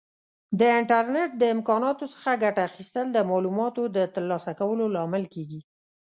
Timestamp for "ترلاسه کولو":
4.15-4.85